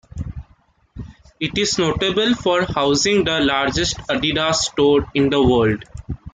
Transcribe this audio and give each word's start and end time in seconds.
It 1.39 1.55
is 1.59 1.77
notable 1.77 2.33
for 2.33 2.65
housing 2.65 3.23
the 3.23 3.39
largest 3.39 3.99
Adidas 4.09 4.55
store 4.55 5.05
in 5.13 5.29
the 5.29 5.43
world. 5.47 5.83